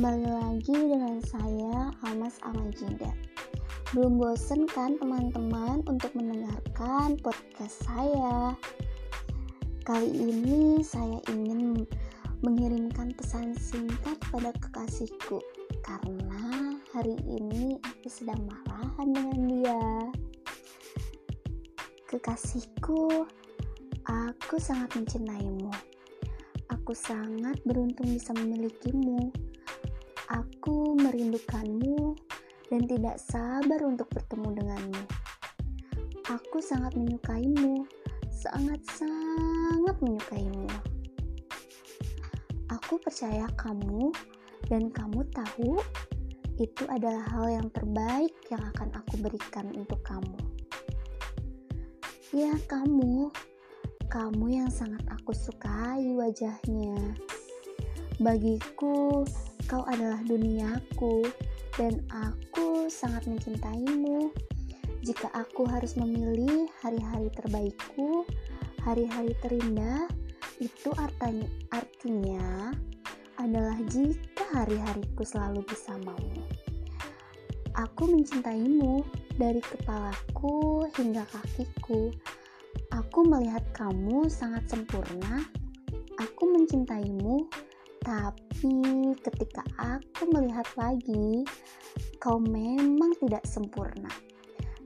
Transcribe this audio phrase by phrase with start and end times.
[0.00, 3.12] Kembali lagi dengan saya Almas Amajida.
[3.92, 8.56] Belum bosen kan teman-teman untuk mendengarkan podcast saya?
[9.84, 11.84] Kali ini saya ingin
[12.40, 15.44] mengirimkan pesan singkat pada kekasihku
[15.84, 19.84] karena hari ini aku sedang marahan dengan dia.
[22.08, 23.28] Kekasihku,
[24.08, 25.68] aku sangat mencintaimu.
[26.72, 29.49] Aku sangat beruntung bisa memilikimu
[30.60, 32.20] Aku merindukanmu
[32.68, 35.04] dan tidak sabar untuk bertemu denganmu.
[36.28, 37.88] Aku sangat menyukaimu,
[38.28, 40.68] sangat-sangat menyukaimu.
[42.76, 44.12] Aku percaya kamu
[44.68, 45.80] dan kamu tahu
[46.60, 50.36] itu adalah hal yang terbaik yang akan aku berikan untuk kamu.
[52.36, 53.32] Ya, kamu,
[54.12, 57.16] kamu yang sangat aku sukai wajahnya.
[58.20, 59.24] Bagiku,
[59.64, 61.24] Kau adalah duniaku,
[61.80, 64.28] dan aku sangat mencintaimu.
[65.00, 68.28] Jika aku harus memilih hari-hari terbaikku,
[68.84, 70.04] hari-hari terindah,
[70.60, 72.76] itu artinya, artinya
[73.40, 76.44] adalah jika hari-hariku selalu bersamamu.
[77.72, 79.00] Aku mencintaimu
[79.40, 82.12] dari kepalaku hingga kakiku.
[82.92, 85.40] Aku melihat kamu sangat sempurna.
[86.20, 87.48] Aku mencintaimu
[88.00, 91.44] tapi ketika aku melihat lagi,
[92.16, 94.08] kau memang tidak sempurna.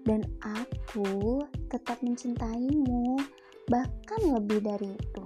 [0.04, 1.40] Dan aku
[1.72, 3.16] tetap mencintaimu,
[3.70, 5.24] bahkan lebih dari itu.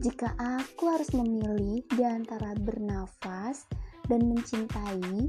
[0.00, 3.68] Jika aku harus memilih di antara bernafas
[4.08, 5.28] dan mencintai,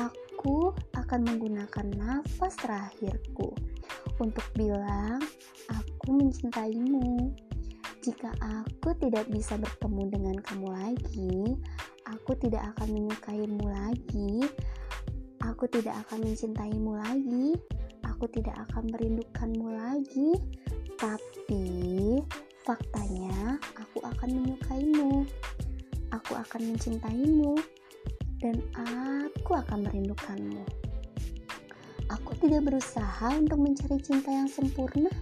[0.00, 3.54] aku akan menggunakan nafas terakhirku
[4.18, 5.22] untuk bilang,
[5.70, 7.49] "Aku mencintaimu."
[8.00, 11.52] Jika aku tidak bisa bertemu dengan kamu lagi,
[12.08, 14.40] aku tidak akan menyukaimu lagi,
[15.44, 17.60] aku tidak akan mencintaimu lagi,
[18.08, 20.32] aku tidak akan merindukanmu lagi,
[20.96, 21.64] tapi
[22.64, 25.28] faktanya aku akan menyukaimu,
[26.08, 27.52] aku akan mencintaimu,
[28.40, 30.64] dan aku akan merindukanmu.
[32.08, 35.12] Aku tidak berusaha untuk mencari cinta yang sempurna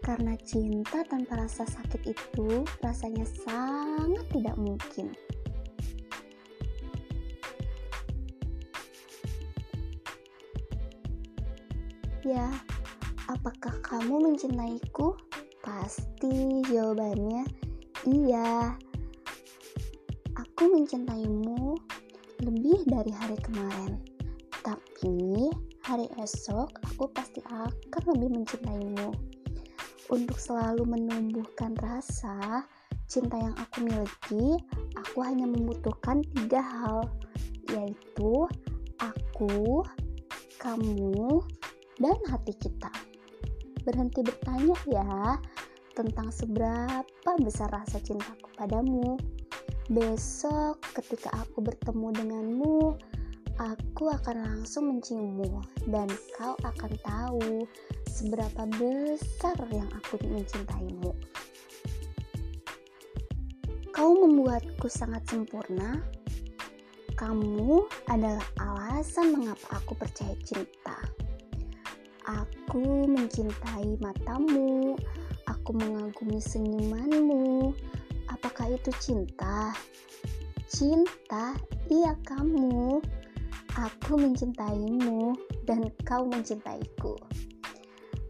[0.00, 5.12] karena cinta tanpa rasa sakit itu rasanya sangat tidak mungkin.
[12.24, 12.48] Ya,
[13.28, 15.16] apakah kamu mencintaiku?
[15.60, 17.44] Pasti jawabannya
[18.08, 18.76] iya.
[20.36, 21.76] Aku mencintaimu
[22.44, 24.00] lebih dari hari kemarin.
[24.64, 25.48] Tapi
[25.84, 29.39] hari esok aku pasti akan lebih mencintaimu
[30.08, 32.64] untuk selalu menumbuhkan rasa
[33.10, 34.46] cinta yang aku miliki,
[34.96, 37.10] aku hanya membutuhkan tiga hal,
[37.68, 38.46] yaitu
[39.02, 39.82] aku,
[40.62, 41.42] kamu,
[41.98, 42.88] dan hati kita.
[43.82, 45.36] Berhenti bertanya ya
[45.98, 49.18] tentang seberapa besar rasa cintaku padamu.
[49.90, 52.94] Besok ketika aku bertemu denganmu,
[53.60, 55.60] aku akan langsung menciummu
[55.92, 57.68] dan kau akan tahu
[58.08, 61.12] seberapa besar yang aku mencintaimu.
[63.92, 66.00] Kau membuatku sangat sempurna.
[67.20, 70.96] Kamu adalah alasan mengapa aku percaya cinta.
[72.24, 74.96] Aku mencintai matamu,
[75.44, 77.76] aku mengagumi senyumanmu.
[78.32, 79.76] Apakah itu cinta?
[80.64, 81.60] Cinta,
[81.92, 83.04] iya kamu
[83.78, 87.14] Aku mencintaimu dan kau mencintaiku.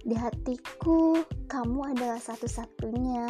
[0.05, 3.28] Di hatiku, kamu adalah satu-satunya.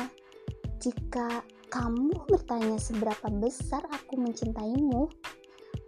[0.80, 5.06] Jika kamu bertanya seberapa besar aku mencintaimu,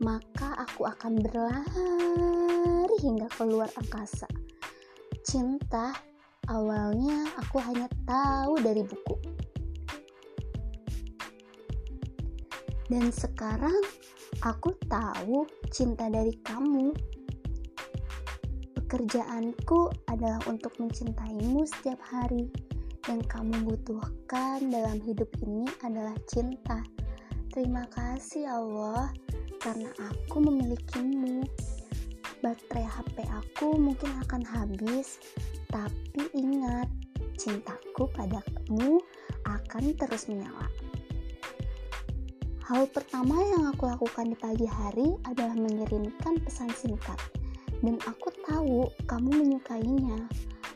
[0.03, 4.27] maka aku akan berlari hingga keluar angkasa.
[5.27, 5.95] Cinta
[6.51, 9.17] awalnya aku hanya tahu dari buku.
[12.93, 13.81] Dan sekarang
[14.41, 16.91] Aku tahu cinta dari kamu.
[18.75, 22.49] Pekerjaanku adalah untuk mencintaimu setiap hari.
[23.07, 26.81] Yang kamu butuhkan dalam hidup ini adalah cinta.
[27.53, 29.13] Terima kasih Allah
[29.61, 31.45] karena aku memilikimu.
[32.41, 35.23] Baterai HP aku mungkin akan habis,
[35.71, 36.91] tapi ingat,
[37.39, 38.99] cintaku padamu
[39.47, 40.67] akan terus menyala.
[42.73, 47.21] Hal pertama yang aku lakukan di pagi hari adalah mengirimkan pesan singkat.
[47.85, 50.25] Dan aku tahu kamu menyukainya.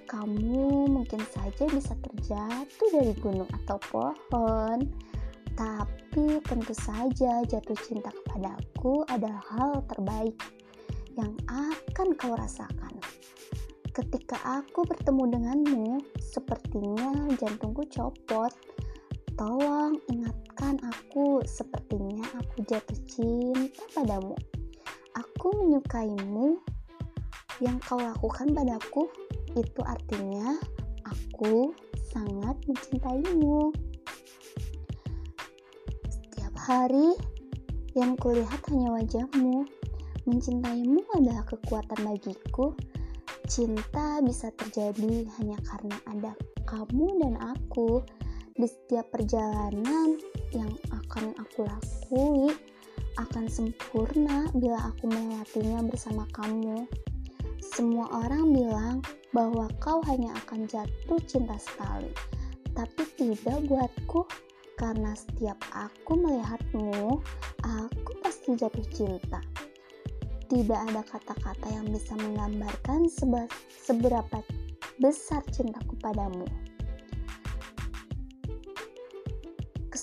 [0.04, 4.84] Kamu mungkin saja bisa terjatuh dari gunung atau pohon.
[5.56, 10.36] Tapi tentu saja jatuh cinta kepadaku adalah hal terbaik
[11.16, 12.92] yang akan kau rasakan.
[13.96, 15.88] Ketika aku bertemu denganmu,
[16.20, 18.52] sepertinya jantungku copot.
[19.36, 24.32] Tolong ingatkan aku, sepertinya aku jatuh cinta padamu.
[25.12, 26.56] Aku menyukaimu.
[27.60, 29.08] Yang kau lakukan padaku
[29.56, 30.56] itu artinya
[31.04, 31.72] aku
[32.12, 33.72] sangat mencintaimu.
[36.08, 37.16] Setiap hari
[37.92, 39.68] yang kulihat hanya wajahmu.
[40.26, 42.74] Mencintaimu adalah kekuatan bagiku
[43.46, 46.34] Cinta bisa terjadi hanya karena ada
[46.66, 48.02] kamu dan aku
[48.56, 50.16] di setiap perjalanan
[50.52, 52.52] yang akan aku lakui
[53.16, 56.88] akan sempurna bila aku melewatinya bersama kamu.
[57.60, 62.12] Semua orang bilang bahwa kau hanya akan jatuh cinta sekali,
[62.72, 64.24] tapi tidak buatku
[64.76, 67.20] karena setiap aku melihatmu,
[67.64, 69.40] aku pasti jatuh cinta
[70.46, 73.10] tidak ada kata-kata yang bisa menggambarkan
[73.74, 74.38] seberapa
[75.02, 76.46] besar cintaku padamu.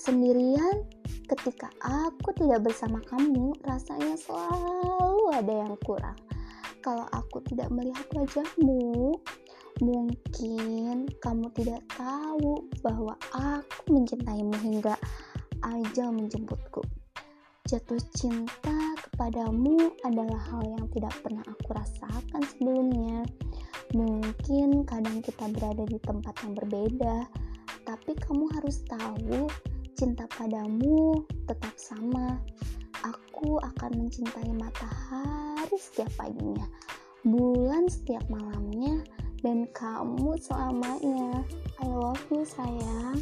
[0.04, 0.84] Kesendirian
[1.32, 6.20] ketika aku tidak bersama kamu, rasanya selalu ada yang kurang.
[6.84, 9.16] Kalau aku tidak melihat wajahmu,
[9.80, 14.92] mungkin kamu tidak tahu bahwa aku mencintaimu hingga
[15.72, 16.84] ajal menjemputku.
[17.64, 18.76] Jatuh cinta
[19.08, 23.24] kepadamu adalah hal yang tidak pernah aku rasakan sebelumnya.
[23.96, 27.24] Mungkin kadang kita berada di tempat yang berbeda,
[27.88, 29.48] tapi kamu harus tahu
[29.94, 32.38] cinta padamu tetap sama.
[33.04, 36.64] Aku akan mencintai matahari setiap paginya,
[37.22, 39.04] bulan setiap malamnya,
[39.44, 41.44] dan kamu selamanya.
[41.78, 43.20] I love you, sayang.